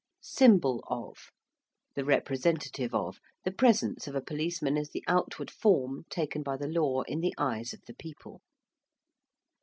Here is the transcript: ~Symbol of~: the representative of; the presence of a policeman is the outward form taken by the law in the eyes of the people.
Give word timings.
~Symbol 0.23 0.83
of~: 0.87 1.29
the 1.93 2.03
representative 2.03 2.95
of; 2.95 3.19
the 3.43 3.51
presence 3.51 4.07
of 4.07 4.15
a 4.15 4.19
policeman 4.21 4.75
is 4.75 4.89
the 4.89 5.03
outward 5.07 5.51
form 5.51 6.05
taken 6.09 6.41
by 6.41 6.57
the 6.57 6.65
law 6.67 7.03
in 7.03 7.19
the 7.19 7.35
eyes 7.37 7.71
of 7.71 7.81
the 7.85 7.93
people. 7.93 8.41